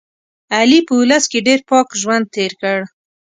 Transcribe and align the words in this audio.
علي 0.55 0.79
په 0.87 0.93
اولس 0.97 1.23
کې 1.31 1.39
ډېر 1.47 1.59
پاک 1.69 1.87
ژوند 2.01 2.25
تېر 2.35 2.51
کړ. 2.61 2.79